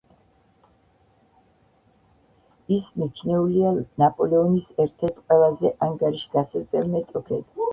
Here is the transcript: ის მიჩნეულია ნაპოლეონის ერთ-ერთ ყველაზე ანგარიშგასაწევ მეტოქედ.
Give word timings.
ის 2.77 2.87
მიჩნეულია 3.01 3.75
ნაპოლეონის 4.05 4.73
ერთ-ერთ 4.87 5.21
ყველაზე 5.29 5.75
ანგარიშგასაწევ 5.91 6.91
მეტოქედ. 6.97 7.49